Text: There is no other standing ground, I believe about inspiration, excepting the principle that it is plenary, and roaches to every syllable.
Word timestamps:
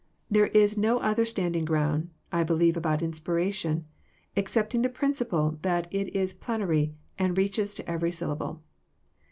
There 0.31 0.47
is 0.47 0.79
no 0.79 0.97
other 0.97 1.25
standing 1.25 1.63
ground, 1.63 2.09
I 2.31 2.41
believe 2.41 2.75
about 2.75 3.03
inspiration, 3.03 3.85
excepting 4.35 4.81
the 4.81 4.89
principle 4.89 5.59
that 5.61 5.85
it 5.93 6.15
is 6.15 6.33
plenary, 6.33 6.95
and 7.19 7.37
roaches 7.37 7.75
to 7.75 7.87
every 7.87 8.11
syllable. 8.11 8.63